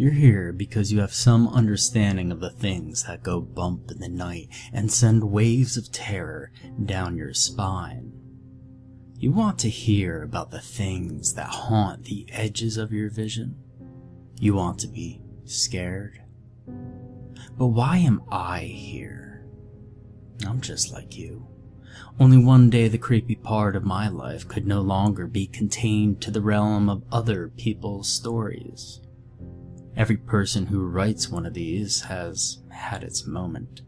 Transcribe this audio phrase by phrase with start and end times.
[0.00, 4.08] You're here because you have some understanding of the things that go bump in the
[4.08, 8.10] night and send waves of terror down your spine.
[9.18, 13.56] You want to hear about the things that haunt the edges of your vision.
[14.38, 16.22] You want to be scared.
[17.58, 19.44] But why am I here?
[20.46, 21.46] I'm just like you.
[22.18, 26.30] Only one day the creepy part of my life could no longer be contained to
[26.30, 29.00] the realm of other people's stories.
[30.00, 33.82] Every person who writes one of these has had its moment.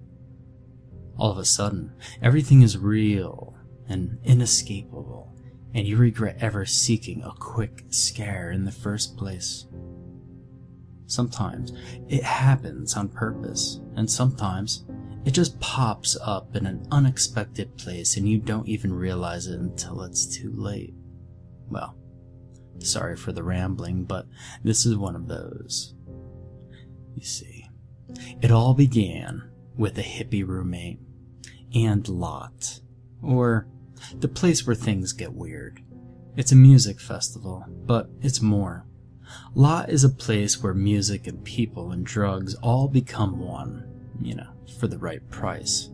[1.16, 3.56] All of a sudden, everything is real
[3.88, 5.34] and inescapable,
[5.72, 9.64] and you regret ever seeking a quick scare in the first place.
[11.06, 11.72] Sometimes
[12.10, 14.84] it happens on purpose, and sometimes
[15.24, 20.02] it just pops up in an unexpected place and you don't even realize it until
[20.02, 20.92] it's too late.
[21.70, 21.96] Well,
[22.80, 24.26] sorry for the rambling, but
[24.62, 25.94] this is one of those.
[27.14, 27.68] You see,
[28.40, 31.00] it all began with a hippie roommate
[31.74, 32.80] and Lot,
[33.22, 33.66] or
[34.18, 35.82] the place where things get weird.
[36.36, 38.86] It's a music festival, but it's more.
[39.54, 43.84] Lot is a place where music and people and drugs all become one,
[44.20, 45.90] you know, for the right price.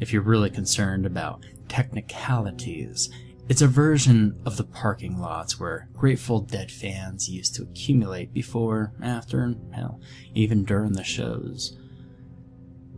[0.00, 3.08] If you're really concerned about technicalities,
[3.48, 8.92] it's a version of the parking lots where Grateful Dead fans used to accumulate before,
[9.02, 10.00] after, and hell,
[10.34, 11.76] even during the shows.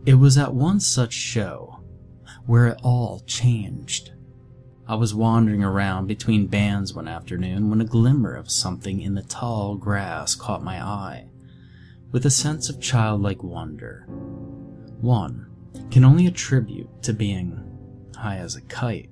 [0.05, 1.79] It was at one such show
[2.45, 4.11] where it all changed.
[4.87, 9.23] I was wandering around between bands one afternoon when a glimmer of something in the
[9.23, 11.27] tall grass caught my eye.
[12.11, 14.05] With a sense of childlike wonder,
[15.01, 15.47] one
[15.89, 19.09] can only attribute to being high as a kite.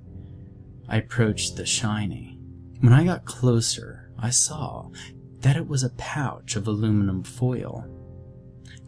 [0.88, 2.38] I approached the shiny.
[2.80, 4.90] When I got closer, I saw
[5.40, 7.86] that it was a pouch of aluminum foil.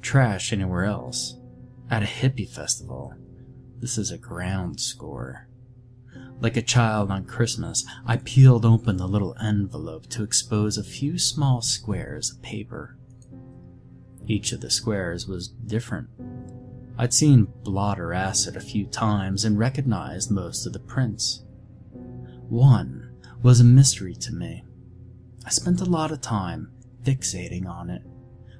[0.02, 1.36] Trash anywhere else.
[1.90, 3.14] At a hippie festival,
[3.78, 5.48] this is a ground score.
[6.40, 11.18] Like a child on Christmas, I peeled open the little envelope to expose a few
[11.18, 12.96] small squares of paper.
[14.26, 16.08] Each of the squares was different.
[16.98, 21.42] I'd seen blotter acid a few times and recognized most of the prints.
[22.48, 23.10] One
[23.42, 24.64] was a mystery to me.
[25.44, 26.70] I spent a lot of time
[27.02, 28.02] fixating on it,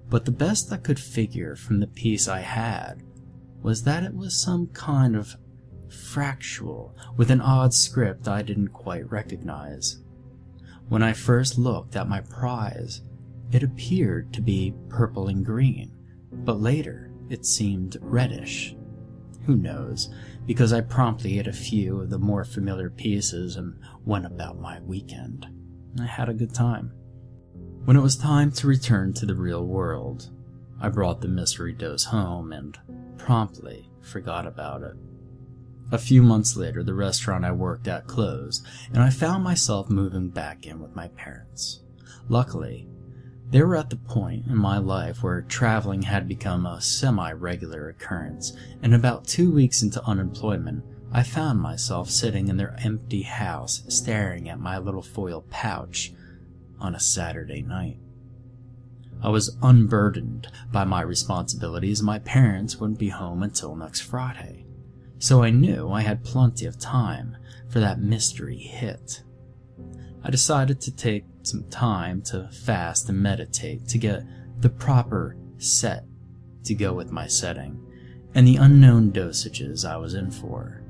[0.09, 3.03] but the best I could figure from the piece I had
[3.63, 5.37] was that it was some kind of
[5.89, 10.01] fractal with an odd script I didn't quite recognize.
[10.89, 13.03] When I first looked at my prize,
[13.53, 15.93] it appeared to be purple and green,
[16.33, 18.77] but later it seemed reddish.
[19.47, 20.13] Who knows,
[20.47, 24.81] because I promptly hit a few of the more familiar pieces and went about my
[24.81, 25.47] weekend.
[26.01, 26.93] I had a good time.
[27.84, 30.31] When it was time to return to the real world,
[30.81, 32.79] I brought the mystery dose home and
[33.19, 34.97] promptly forgot about it.
[35.93, 40.31] A few months later, the restaurant I worked at closed, and I found myself moving
[40.31, 41.83] back in with my parents.
[42.28, 42.89] Luckily,
[43.51, 47.89] they were at the point in my life where traveling had become a semi regular
[47.89, 53.83] occurrence, and about two weeks into unemployment, I found myself sitting in their empty house
[53.89, 56.12] staring at my little foil pouch
[56.81, 57.99] on a Saturday night.
[59.23, 64.67] I was unburdened by my responsibilities, my parents wouldn't be home until next Friday
[65.19, 67.37] so I knew I had plenty of time
[67.69, 69.23] for that mystery hit.
[70.27, 74.25] I decided to take some time to fast and meditate to get
[74.61, 76.03] the proper set
[76.65, 77.81] to go with my setting
[78.34, 80.83] and the unknown dosages I was in for.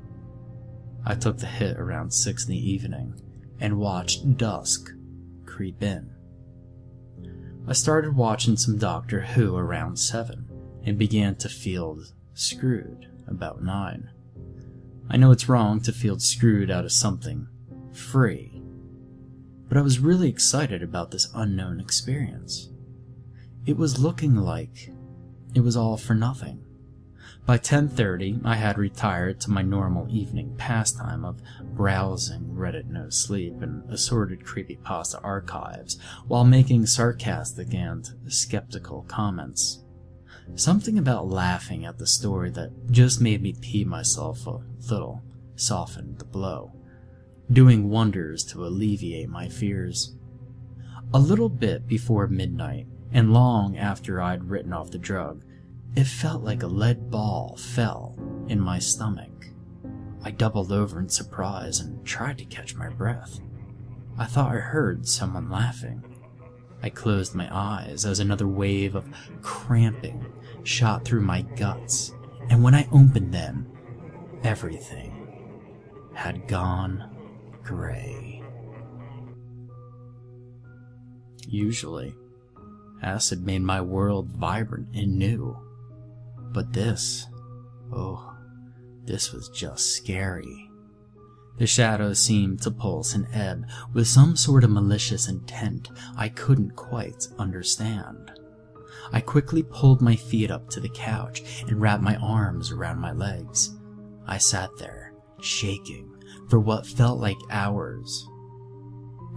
[1.04, 3.20] I took the hit around 6 in the evening
[3.60, 4.90] and watched dusk
[5.44, 6.10] creep in.
[7.68, 10.48] I started watching some Doctor Who around 7
[10.86, 12.00] and began to feel
[12.32, 14.08] screwed about 9.
[15.10, 17.48] I know it's wrong to feel screwed out of something
[17.92, 18.55] free,
[19.68, 22.70] but I was really excited about this unknown experience.
[23.64, 24.92] It was looking like
[25.54, 26.62] it was all for nothing.
[27.46, 31.40] By 10:30, I had retired to my normal evening pastime of
[31.74, 35.96] browsing Reddit NoSleep and assorted creepypasta archives
[36.26, 39.84] while making sarcastic and skeptical comments.
[40.56, 44.60] Something about laughing at the story that just made me pee myself a
[44.90, 45.22] little
[45.54, 46.72] softened the blow,
[47.52, 50.16] doing wonders to alleviate my fears.
[51.14, 55.44] A little bit before midnight, and long after I'd written off the drug,
[55.94, 59.48] it felt like a lead ball fell in my stomach.
[60.24, 63.40] I doubled over in surprise and tried to catch my breath.
[64.18, 66.02] I thought I heard someone laughing.
[66.82, 69.08] I closed my eyes as another wave of
[69.40, 70.26] cramping
[70.64, 72.12] shot through my guts,
[72.50, 73.70] and when I opened them,
[74.42, 75.12] everything
[76.12, 77.15] had gone
[77.66, 78.42] gray.
[81.48, 82.14] Usually,
[83.02, 85.58] acid made my world vibrant and new.
[86.52, 87.26] But this,
[87.92, 88.34] oh,
[89.04, 90.70] this was just scary.
[91.58, 96.76] The shadows seemed to pulse and ebb with some sort of malicious intent I couldn't
[96.76, 98.32] quite understand.
[99.12, 103.12] I quickly pulled my feet up to the couch and wrapped my arms around my
[103.12, 103.76] legs.
[104.26, 106.15] I sat there, shaking,
[106.48, 108.28] for what felt like hours.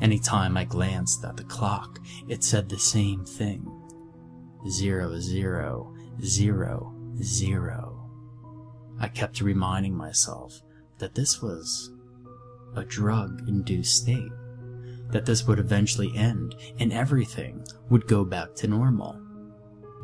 [0.01, 3.65] Anytime I glanced at the clock, it said the same thing.
[4.69, 8.09] Zero, zero, zero, zero.
[8.99, 10.61] I kept reminding myself
[10.99, 11.91] that this was
[12.75, 14.31] a drug induced state,
[15.11, 19.19] that this would eventually end and everything would go back to normal.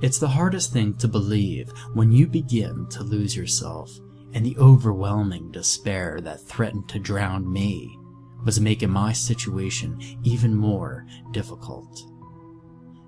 [0.01, 3.91] It's the hardest thing to believe when you begin to lose yourself,
[4.35, 7.97] and the overwhelming despair that threatened to drown me
[8.43, 12.01] was making my situation even more difficult.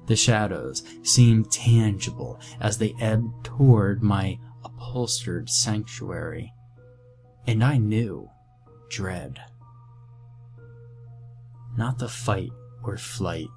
[0.07, 6.53] The shadows seemed tangible as they ebbed toward my upholstered sanctuary,
[7.45, 8.29] and I knew
[8.89, 9.37] dread.
[11.77, 12.51] Not the fight
[12.83, 13.49] or flight,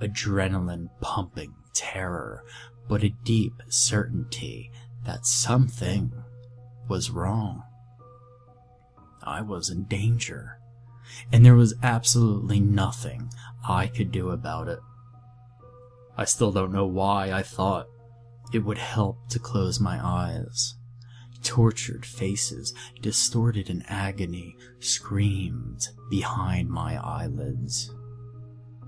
[0.00, 2.42] adrenaline pumping terror,
[2.88, 4.72] but a deep certainty
[5.04, 6.10] that something
[6.88, 7.62] was wrong.
[9.22, 10.58] I was in danger,
[11.32, 13.30] and there was absolutely nothing
[13.68, 14.80] I could do about it.
[16.16, 17.86] I still don't know why I thought
[18.52, 20.74] it would help to close my eyes.
[21.42, 27.94] Tortured faces, distorted in agony, screamed behind my eyelids.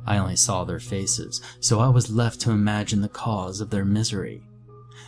[0.07, 3.85] I only saw their faces, so I was left to imagine the cause of their
[3.85, 4.43] misery.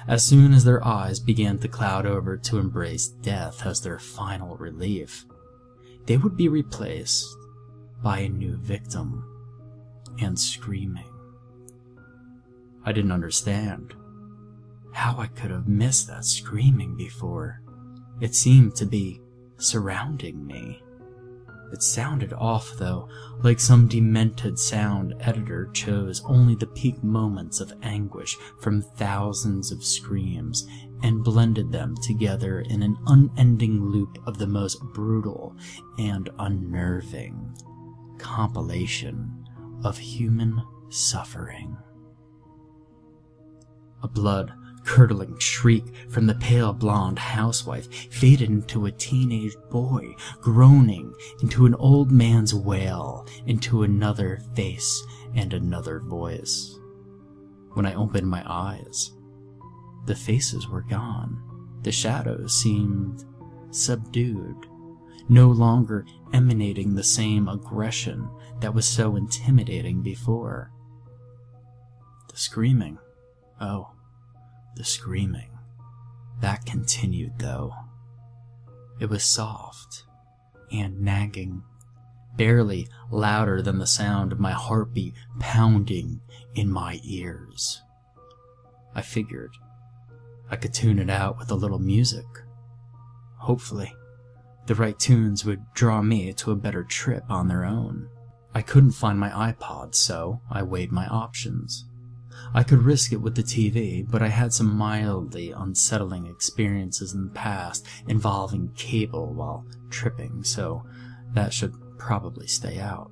[0.07, 4.57] As soon as their eyes began to cloud over to embrace death as their final
[4.57, 5.25] relief,
[6.07, 7.27] they would be replaced
[8.03, 9.25] by a new victim
[10.21, 11.09] and screaming.
[12.85, 13.95] I didn't understand
[14.93, 17.61] how I could have missed that screaming before.
[18.21, 19.21] It seemed to be
[19.57, 20.83] surrounding me.
[21.73, 23.09] It sounded off, though,
[23.43, 29.83] like some demented sound editor chose only the peak moments of anguish from thousands of
[29.83, 30.69] screams
[31.03, 35.57] and blended them together in an unending loop of the most brutal
[35.99, 37.57] and unnerving
[38.19, 39.45] compilation
[39.83, 41.77] of human suffering.
[44.03, 44.53] A blood
[44.85, 51.75] curdling shriek from the pale blonde housewife faded into a teenage boy, groaning into an
[51.77, 56.79] old man's wail, into another face and another voice.
[57.75, 59.13] When I opened my eyes,
[60.07, 61.81] the faces were gone.
[61.83, 63.25] The shadows seemed
[63.71, 64.67] subdued,
[65.29, 68.29] no longer emanating the same aggression
[68.61, 70.71] that was so intimidating before.
[72.31, 72.99] The screaming.
[73.61, 73.91] Oh,
[74.77, 75.51] the screaming.
[76.41, 77.75] That continued, though.
[79.01, 80.05] It was soft
[80.71, 81.63] and nagging,
[82.37, 86.21] barely louder than the sound of my heartbeat pounding
[86.55, 87.83] in my ears.
[88.95, 89.53] I figured
[90.51, 92.27] I could tune it out with a little music.
[93.39, 93.95] Hopefully,
[94.67, 98.09] the right tunes would draw me to a better trip on their own.
[98.55, 101.87] I couldn't find my iPod, so I weighed my options.
[102.55, 107.25] I could risk it with the TV, but I had some mildly unsettling experiences in
[107.25, 110.85] the past involving cable while tripping, so
[111.35, 113.11] that should probably stay out.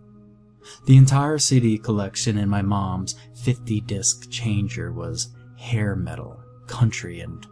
[0.86, 7.46] The entire CD collection in my mom's 50 disc changer was hair metal, country, and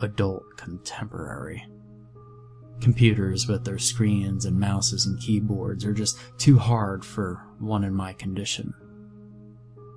[0.00, 1.66] adult contemporary.
[2.80, 7.94] Computers with their screens and mouses and keyboards are just too hard for one in
[7.94, 8.74] my condition.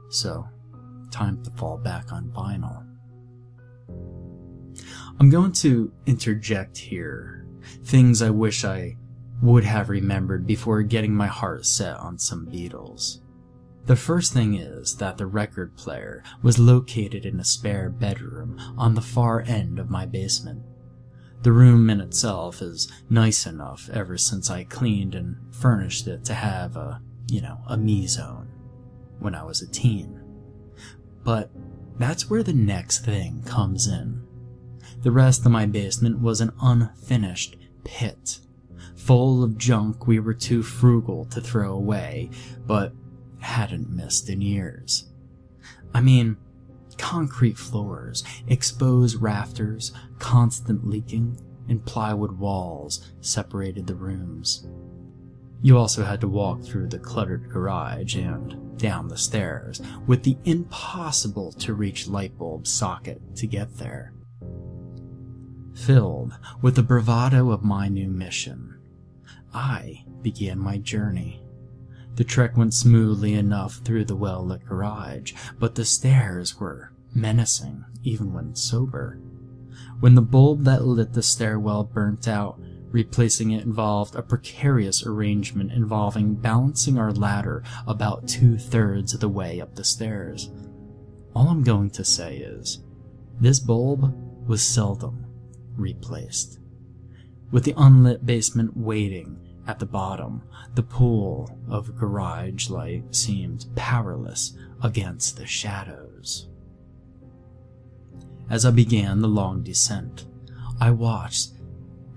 [0.10, 0.48] So,
[1.16, 2.86] time to fall back on vinyl.
[5.20, 7.48] I'm going to interject here
[7.86, 8.98] things I wish I
[9.42, 13.20] would have remembered before getting my heart set on some Beatles.
[13.86, 18.96] The first thing is that the record player was located in a spare bedroom on
[18.96, 20.64] the far end of my basement.
[21.44, 26.34] The room in itself is nice enough ever since I cleaned and furnished it to
[26.34, 28.48] have a, you know, a me zone
[29.20, 30.15] when I was a teen.
[31.26, 31.52] But
[31.98, 34.26] that's where the next thing comes in.
[35.02, 38.40] The rest of my basement was an unfinished pit,
[38.96, 42.30] full of junk we were too frugal to throw away,
[42.66, 42.94] but
[43.40, 45.10] hadn't missed in years.
[45.94, 46.38] I mean,
[46.98, 54.68] concrete floors, exposed rafters, constant leaking, and plywood walls separated the rooms.
[55.62, 60.38] You also had to walk through the cluttered garage and down the stairs with the
[60.46, 64.14] impossible to reach light bulb socket to get there.
[65.74, 68.80] Filled with the bravado of my new mission,
[69.54, 71.42] I began my journey.
[72.16, 77.84] The trek went smoothly enough through the well lit garage, but the stairs were menacing
[78.04, 79.20] even when sober.
[80.00, 82.60] When the bulb that lit the stairwell burnt out,
[82.96, 89.28] replacing it involved a precarious arrangement involving balancing our ladder about two thirds of the
[89.28, 90.50] way up the stairs.
[91.36, 92.80] All I'm going to say is,
[93.38, 94.16] this bulb
[94.48, 95.26] was seldom
[95.76, 96.58] replaced.
[97.52, 100.44] With the unlit basement waiting at the bottom,
[100.76, 106.48] the pool of garage light seemed powerless against the shadows.
[108.50, 110.28] As I began the long descent,
[110.80, 111.55] I watched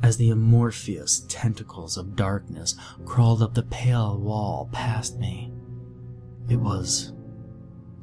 [0.02, 2.74] as the amorphous tentacles of darkness
[3.04, 5.52] crawled up the pale wall past me.
[6.48, 7.12] It was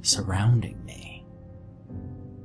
[0.01, 1.25] surrounding me.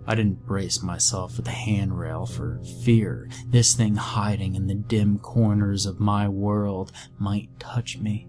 [0.07, 5.19] I didn't brace myself with the handrail for fear this thing hiding in the dim
[5.19, 8.26] corners of my world might touch me.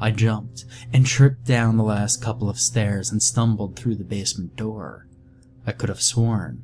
[0.00, 4.56] I jumped and tripped down the last couple of stairs and stumbled through the basement
[4.56, 5.06] door.
[5.66, 6.62] I could have sworn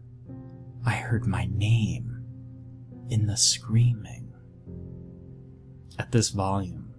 [0.84, 2.11] I heard my name
[3.12, 4.32] in the screaming.
[5.98, 6.94] At this volume,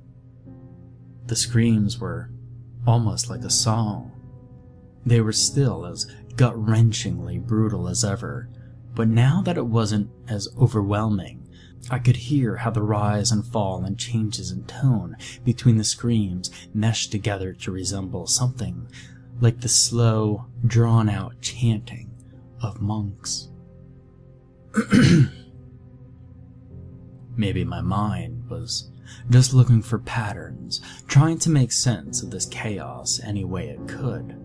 [1.25, 2.29] the screams were
[2.85, 4.11] almost like a song.
[5.07, 6.05] They were still as
[6.35, 8.47] gut wrenchingly brutal as ever,
[8.93, 11.49] but now that it wasn't as overwhelming,
[11.89, 16.51] I could hear how the rise and fall and changes in tone between the screams
[16.75, 18.87] meshed together to resemble something
[19.41, 22.11] like the slow, drawn out chanting
[22.61, 23.49] of monks.
[27.35, 28.89] Maybe my mind was
[29.29, 34.39] just looking for patterns, trying to make sense of this chaos any way it could.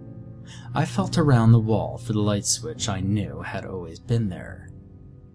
[0.74, 4.68] I felt around the wall for the light switch I knew had always been there.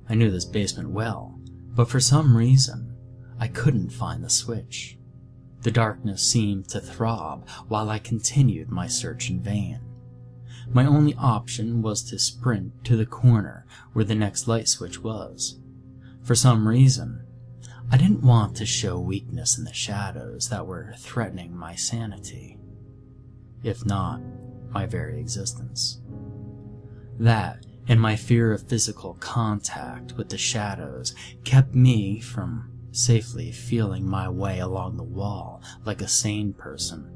[0.10, 1.40] I knew this basement well,
[1.76, 2.96] but for some reason,
[3.40, 4.98] I couldn't find the switch.
[5.62, 9.80] The darkness seemed to throb while I continued my search in vain.
[10.72, 15.60] My only option was to sprint to the corner where the next light switch was.
[16.24, 17.23] For some reason,
[17.92, 22.58] I didn't want to show weakness in the shadows that were threatening my sanity.
[23.62, 24.20] If not,
[24.72, 26.02] my very existence.
[27.20, 31.14] That and my fear of physical contact with the shadows
[31.44, 37.10] kept me from safely feeling my way along the wall like a sane person.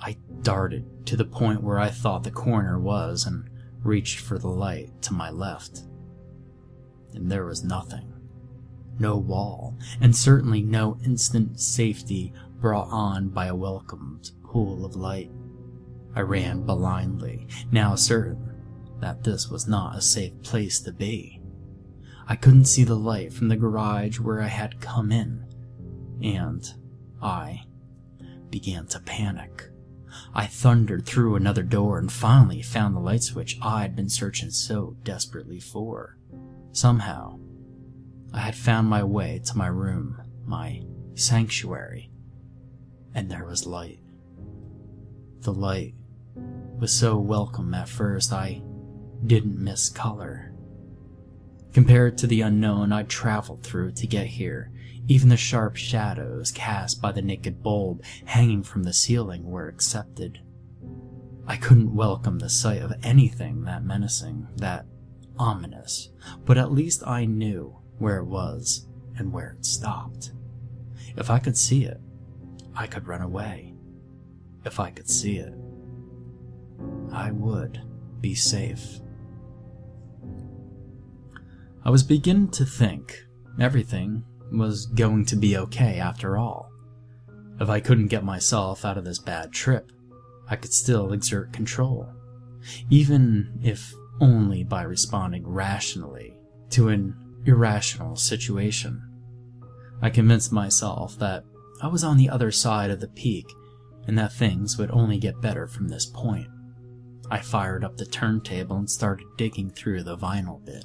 [0.00, 3.50] I darted to the point where I thought the corner was and
[3.82, 5.82] reached for the light to my left.
[7.12, 8.19] And there was nothing.
[9.00, 15.32] No wall, and certainly no instant safety brought on by a welcomed pool of light.
[16.14, 18.46] I ran blindly, now certain
[19.00, 21.40] that this was not a safe place to be.
[22.28, 25.46] I couldn't see the light from the garage where I had come in,
[26.22, 26.62] and
[27.22, 27.62] I
[28.50, 29.70] began to panic.
[30.34, 34.96] I thundered through another door and finally found the light switch I'd been searching so
[35.02, 36.18] desperately for.
[36.72, 37.39] Somehow,
[38.32, 40.82] I had found my way to my room, my
[41.14, 42.10] sanctuary,
[43.12, 43.98] and there was light.
[45.40, 45.94] The light
[46.78, 48.62] was so welcome at first I
[49.26, 50.54] didn't miss color.
[51.72, 54.70] Compared to the unknown I'd traveled through to get here,
[55.08, 60.40] even the sharp shadows cast by the naked bulb hanging from the ceiling were accepted.
[61.46, 64.86] I couldn't welcome the sight of anything that menacing, that
[65.36, 66.10] ominous,
[66.44, 70.32] but at least I knew where it was and where it stopped.
[71.16, 72.00] If I could see it,
[72.74, 73.74] I could run away.
[74.64, 75.54] If I could see it,
[77.12, 77.80] I would
[78.20, 79.00] be safe.
[81.84, 83.24] I was beginning to think
[83.60, 86.70] everything was going to be okay after all.
[87.60, 89.92] If I couldn't get myself out of this bad trip,
[90.48, 92.08] I could still exert control,
[92.88, 96.36] even if only by responding rationally
[96.70, 99.02] to an irrational situation.
[100.02, 101.44] I convinced myself that
[101.82, 103.46] I was on the other side of the peak
[104.06, 106.48] and that things would only get better from this point.
[107.30, 110.82] I fired up the turntable and started digging through the vinyl bin.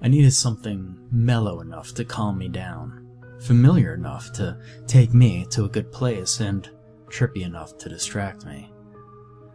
[0.00, 3.06] I needed something mellow enough to calm me down,
[3.40, 6.70] familiar enough to take me to a good place, and
[7.08, 8.70] trippy enough to distract me.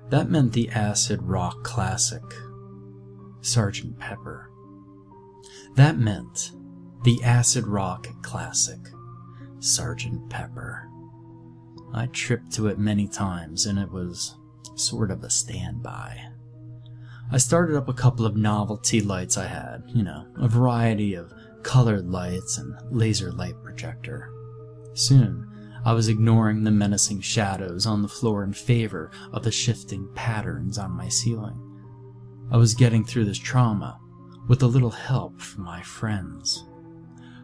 [0.09, 2.23] That meant the acid rock classic,
[3.41, 3.97] Sgt.
[3.97, 4.49] Pepper.
[5.75, 6.51] That meant
[7.03, 8.79] the acid rock classic,
[9.59, 10.29] Sgt.
[10.29, 10.87] Pepper.
[11.93, 14.35] I tripped to it many times, and it was
[14.75, 16.19] sort of a standby.
[17.31, 21.33] I started up a couple of novelty lights I had, you know, a variety of
[21.63, 24.29] colored lights and laser light projector.
[24.93, 25.49] Soon,
[25.85, 30.77] I was ignoring the menacing shadows on the floor in favor of the shifting patterns
[30.77, 31.59] on my ceiling.
[32.51, 33.99] I was getting through this trauma
[34.47, 36.65] with a little help from my friends.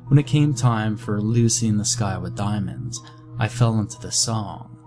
[0.07, 3.01] When it came time for Lucy in the Sky with Diamonds,
[3.37, 4.77] I fell into the song,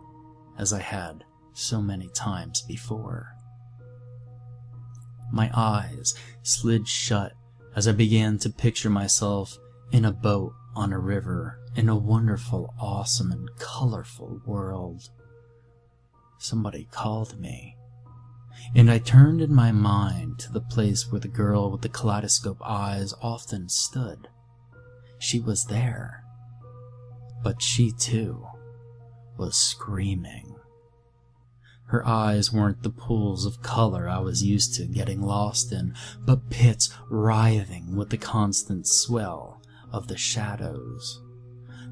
[0.58, 3.28] as I had so many times before.
[5.32, 7.32] My eyes slid shut
[7.74, 9.56] as I began to picture myself
[9.92, 15.08] in a boat on a river in a wonderful, awesome, and colorful world.
[16.38, 17.76] Somebody called me,
[18.74, 22.60] and I turned in my mind to the place where the girl with the kaleidoscope
[22.64, 24.28] eyes often stood.
[25.18, 26.24] She was there,
[27.42, 28.46] but she too
[29.36, 30.56] was screaming.
[31.86, 36.48] Her eyes weren't the pools of color I was used to getting lost in, but
[36.48, 39.60] pits writhing with the constant swell
[39.92, 41.20] of the shadows.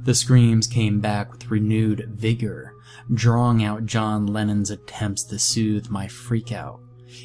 [0.02, 2.74] The screams came back with renewed vigor,
[3.12, 6.80] drawing out John Lennon's attempts to soothe my freakout.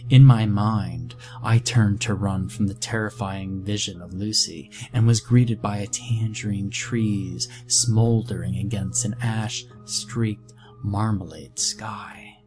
[0.10, 5.22] In my mind, I turned to run from the terrifying vision of Lucy and was
[5.22, 12.40] greeted by a tangerine trees smoldering against an ash-streaked marmalade sky.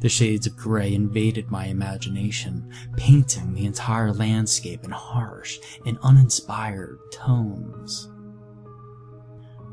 [0.00, 6.98] The shades of gray invaded my imagination, painting the entire landscape in harsh and uninspired
[7.12, 8.08] tones.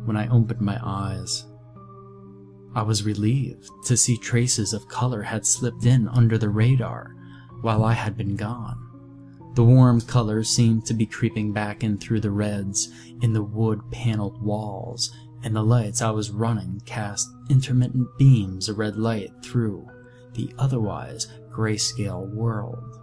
[0.06, 1.46] When I opened my eyes,
[2.76, 7.16] I was relieved to see traces of color had slipped in under the radar
[7.62, 8.80] while I had been gone.
[9.56, 13.80] The warm colors seemed to be creeping back in through the reds in the wood
[13.92, 15.14] paneled walls,
[15.44, 19.88] and the lights I was running cast intermittent beams of red light through
[20.34, 23.00] the otherwise grayscale world.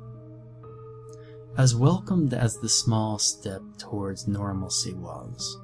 [1.57, 5.60] As welcomed as the small step towards normalcy was,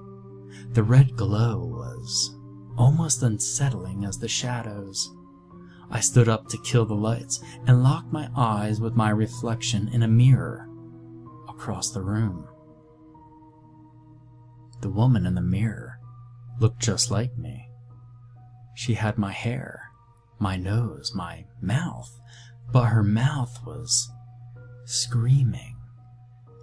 [0.70, 2.36] the red glow was
[2.76, 5.12] almost unsettling as the shadows.
[5.90, 10.02] I stood up to kill the lights and locked my eyes with my reflection in
[10.02, 10.68] a mirror
[11.48, 12.46] across the room.
[14.80, 15.98] The woman in the mirror
[16.60, 17.68] looked just like me.
[18.74, 19.86] She had my hair
[20.38, 22.20] my nose, my mouth,
[22.70, 24.10] but her mouth was
[24.84, 25.76] screaming.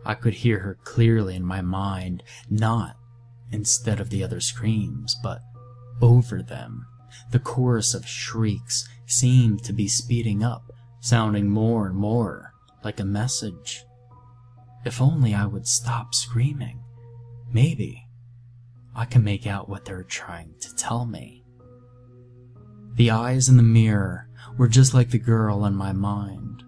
[0.06, 2.98] I could hear her clearly in my mind, not
[3.54, 5.39] instead of the other screams, but
[6.02, 6.86] over them.
[7.32, 13.06] The chorus of shrieks seemed to be speeding up, sounding more and more like a
[13.06, 13.84] message.
[14.86, 16.84] If only I would stop screaming.
[17.52, 18.04] Maybe
[18.96, 21.44] I can make out what they're trying to tell me.
[22.96, 26.63] The eyes in the mirror were just like the girl in my mind.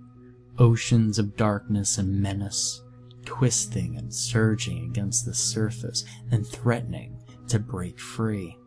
[0.57, 2.81] Oceans of darkness and menace,
[3.25, 8.57] twisting and surging against the surface and threatening to break free.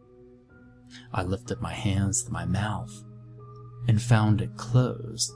[1.12, 2.92] I lifted my hands to my mouth
[3.87, 5.33] and found it closed,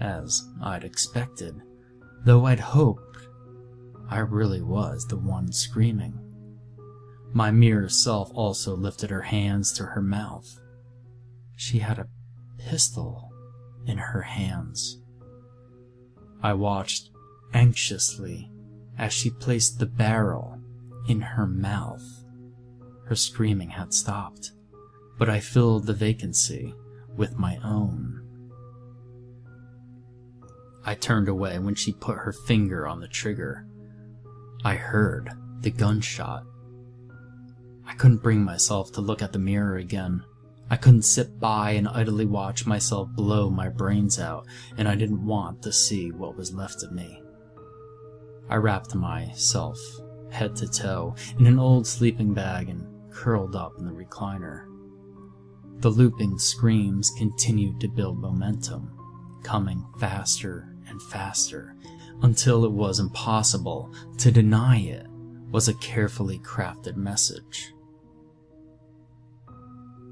[0.00, 1.60] as I'd expected,
[2.24, 3.28] though I'd hoped
[4.08, 6.18] I really was the one screaming.
[7.32, 10.60] My mirror self also lifted her hands to her mouth
[11.56, 12.06] she had a
[12.58, 13.32] pistol
[13.86, 15.00] in her hands.
[16.42, 17.10] I watched
[17.56, 18.50] anxiously
[18.98, 20.60] as she placed the barrel
[21.08, 22.04] in her mouth.
[23.06, 24.52] Her screaming had stopped,
[25.18, 26.74] but I filled the vacancy
[27.16, 28.22] with my own.
[30.84, 33.66] I turned away when she put her finger on the trigger.
[34.62, 36.44] I heard the gunshot.
[37.86, 40.22] I couldn't bring myself to look at the mirror again.
[40.68, 45.24] I couldn't sit by and idly watch myself blow my brains out, and I didn't
[45.24, 47.22] want to see what was left of me.
[48.48, 49.78] I wrapped myself
[50.30, 54.66] head to toe in an old sleeping bag and curled up in the recliner.
[55.80, 58.90] The looping screams continued to build momentum,
[59.42, 61.76] coming faster and faster
[62.22, 65.06] until it was impossible to deny it
[65.50, 67.72] was a carefully crafted message.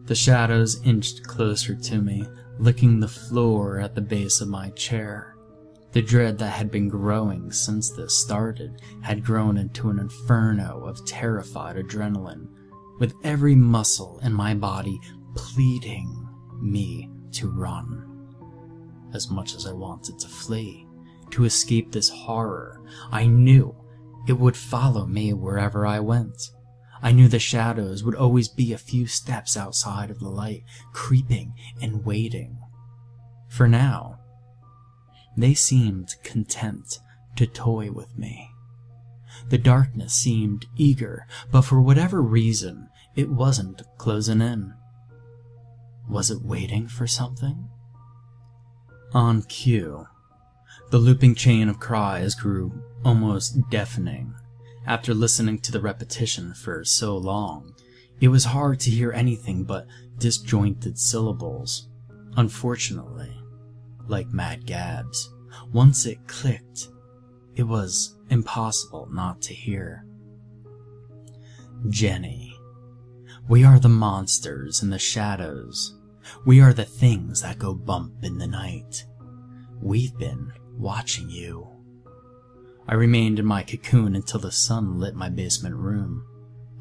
[0.04, 2.26] The shadows inched closer to me,
[2.58, 5.33] licking the floor at the base of my chair.
[5.94, 11.06] The dread that had been growing since this started had grown into an inferno of
[11.06, 12.48] terrified adrenaline,
[12.98, 15.00] with every muscle in my body
[15.36, 16.28] pleading
[16.60, 18.10] me to run.
[19.14, 20.84] As much as I wanted to flee,
[21.30, 23.76] to escape this horror, I knew
[24.26, 26.50] it would follow me wherever I went.
[27.02, 31.54] I knew the shadows would always be a few steps outside of the light, creeping
[31.80, 32.58] and waiting.
[33.48, 34.18] For now,
[35.36, 36.98] they seemed content
[37.36, 38.50] to toy with me.
[39.48, 44.74] The darkness seemed eager, but for whatever reason, it wasn't closing in.
[46.08, 47.68] Was it waiting for something?
[49.12, 50.06] On cue,
[50.90, 54.34] the looping chain of cries grew almost deafening.
[54.86, 57.74] After listening to the repetition for so long,
[58.20, 59.86] it was hard to hear anything but
[60.18, 61.88] disjointed syllables.
[62.36, 63.34] Unfortunately,
[64.08, 65.32] like Mad Gabs,
[65.72, 66.88] once it clicked,
[67.56, 70.04] it was impossible not to hear.
[71.88, 72.56] Jenny,
[73.48, 75.94] we are the monsters in the shadows.
[76.46, 79.04] We are the things that go bump in the night.
[79.82, 81.68] We've been watching you.
[82.88, 86.24] I remained in my cocoon until the sun lit my basement room.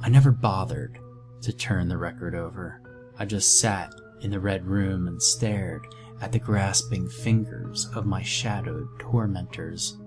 [0.01, 0.99] I never bothered
[1.41, 2.81] to turn the record over.
[3.17, 5.85] I just sat in the red room and stared
[6.21, 9.97] at the grasping fingers of my shadowed tormentors.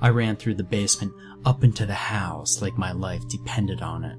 [0.00, 1.12] I ran through the basement
[1.44, 4.18] up into the house like my life depended on it.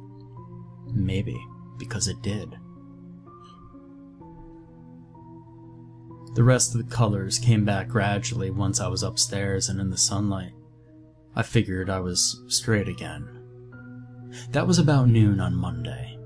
[0.93, 1.39] Maybe
[1.77, 2.57] because it did.
[6.35, 9.97] The rest of the colors came back gradually once I was upstairs and in the
[9.97, 10.53] sunlight.
[11.35, 13.27] I figured I was straight again.
[14.51, 16.17] That was about noon on Monday.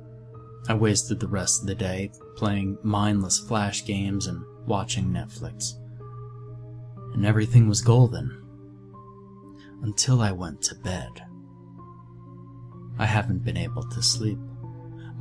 [0.67, 5.73] I wasted the rest of the day playing mindless flash games and watching Netflix.
[7.13, 8.39] And everything was golden.
[9.81, 11.09] Until I went to bed.
[12.97, 14.39] I haven't been able to sleep.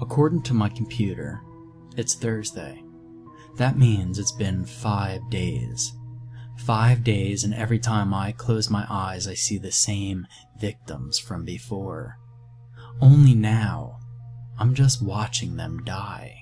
[0.00, 1.40] According to my computer,
[1.96, 2.82] it's Thursday.
[3.56, 5.92] That means it's been five days
[6.56, 10.26] Five days, and every time I close my eyes, I see the same
[10.60, 12.18] victims from before.
[13.00, 13.98] Only now,
[14.58, 16.41] I'm just watching them die.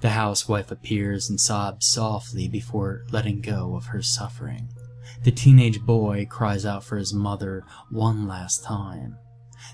[0.00, 4.68] The housewife appears and sobs softly before letting go of her suffering.
[5.24, 9.16] The teenage boy cries out for his mother one last time.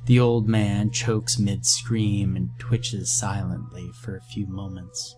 [0.07, 5.15] The old man chokes mid scream and twitches silently for a few moments.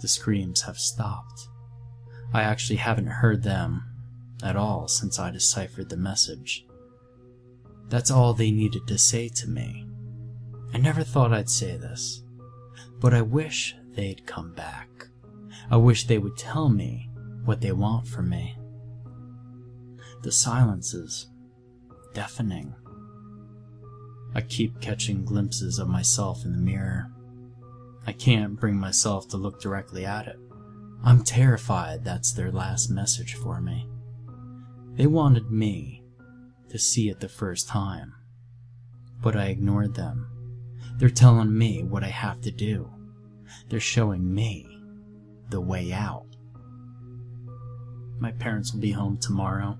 [0.00, 1.48] The screams have stopped.
[2.32, 3.82] I actually haven't heard them
[4.42, 6.64] at all since I deciphered the message.
[7.88, 9.86] That's all they needed to say to me.
[10.72, 12.22] I never thought I'd say this,
[13.00, 14.88] but I wish they'd come back.
[15.72, 17.10] I wish they would tell me
[17.44, 18.56] what they want from me.
[20.22, 21.26] The silence is
[22.14, 22.76] deafening.
[24.36, 27.10] I keep catching glimpses of myself in the mirror.
[28.06, 30.38] I can't bring myself to look directly at it.
[31.02, 33.88] I'm terrified that's their last message for me.
[34.94, 36.04] They wanted me
[36.68, 38.14] to see it the first time,
[39.20, 40.30] but I ignored them.
[40.98, 42.92] They're telling me what I have to do.
[43.68, 44.66] They're showing me
[45.50, 46.26] the way out.
[48.18, 49.78] My parents will be home tomorrow.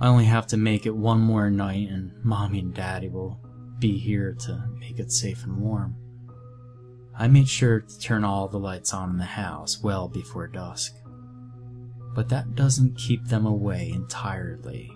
[0.00, 3.40] I only have to make it one more night, and mommy and daddy will
[3.78, 5.96] be here to make it safe and warm.
[7.16, 10.94] I made sure to turn all the lights on in the house well before dusk.
[12.14, 14.92] But that doesn't keep them away entirely.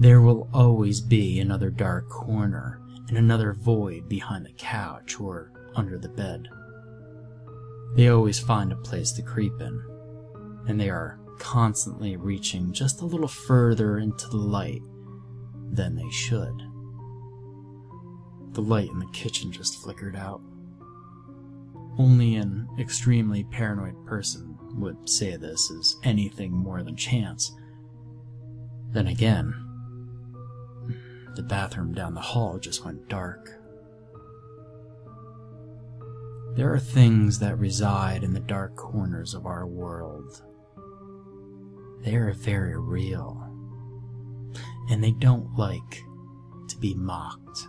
[0.00, 5.98] There will always be another dark corner and another void behind the couch or under
[5.98, 6.48] the bed.
[7.94, 9.82] They always find a place to creep in,
[10.66, 14.82] and they are constantly reaching just a little further into the light
[15.72, 16.62] than they should.
[18.52, 20.40] The light in the kitchen just flickered out.
[21.98, 27.54] Only an extremely paranoid person would say this is anything more than chance.
[28.92, 29.54] Then again,
[31.34, 33.61] the bathroom down the hall just went dark.
[36.54, 40.42] There are things that reside in the dark corners of our world.
[42.04, 43.48] They are very real.
[44.90, 46.04] and they don't like
[46.68, 47.66] to be mocked.